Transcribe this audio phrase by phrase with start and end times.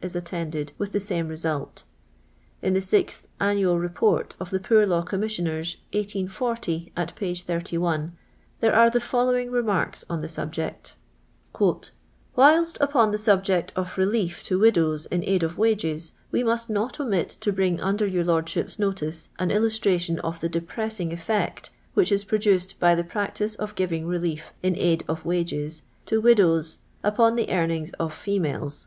[0.00, 1.84] is attended with the same result.
[2.62, 7.34] In the Sixth Annual Report of the Poor Law Commissioners, 18 iO, at p.
[7.34, 8.16] 31,
[8.60, 10.96] there are the following remarks on the subject:—"
[12.36, 16.98] Whilst upon the subject of relief to widows in aid of wages, we must not
[16.98, 22.24] omit to bring under your Lordship's notice an illustration of the depresxing aject which is
[22.24, 27.36] produced by the prac tice of giving relief in aid of wages to widows upon
[27.36, 28.86] the earnings of females.